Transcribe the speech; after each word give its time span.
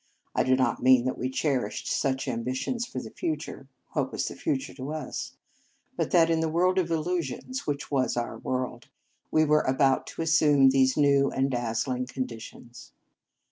I 0.33 0.41
do 0.41 0.55
not 0.55 0.81
mean 0.81 1.05
that 1.05 1.15
we 1.19 1.29
cherished 1.29 1.85
such 1.87 2.25
ambi 2.25 2.55
tions 2.55 2.87
for 2.87 2.97
the 2.99 3.11
future, 3.11 3.67
what 3.91 4.11
was 4.11 4.27
the 4.27 4.35
future 4.35 4.73
to 4.73 4.91
us? 4.91 5.33
but 5.95 6.09
that 6.09 6.31
in 6.31 6.39
the 6.39 6.49
world 6.49 6.79
of 6.79 6.89
illusions, 6.89 7.67
which 7.67 7.91
was 7.91 8.17
our 8.17 8.39
world, 8.39 8.87
we 9.29 9.45
were 9.45 9.61
about 9.61 10.07
to 10.07 10.23
assume 10.23 10.69
these 10.71 10.97
new 10.97 11.29
and 11.29 11.51
dazzling 11.51 12.07
conditions. 12.07 12.93